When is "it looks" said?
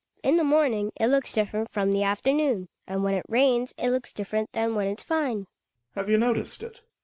0.99-1.31, 3.77-4.11